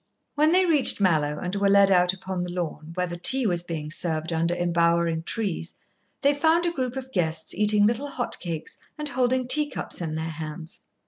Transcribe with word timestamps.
When 0.33 0.51
they 0.51 0.65
reached 0.65 0.99
Mallowe, 0.99 1.37
and 1.37 1.55
were 1.55 1.69
led 1.69 1.91
out 1.91 2.11
upon 2.11 2.41
the 2.43 2.49
lawn, 2.49 2.89
where 2.95 3.05
the 3.05 3.19
tea 3.19 3.45
was 3.45 3.61
being 3.61 3.91
served 3.91 4.33
under 4.33 4.55
embowering 4.55 5.21
trees, 5.21 5.75
they 6.23 6.33
found 6.33 6.65
a 6.65 6.71
group 6.73 6.95
of 6.95 7.11
guests 7.11 7.53
eating 7.53 7.85
little 7.85 8.07
hot 8.07 8.39
cakes 8.39 8.77
and 8.97 9.09
holding 9.09 9.47
teacups 9.47 10.01
in 10.01 10.15
their 10.15 10.31
hands. 10.31 10.79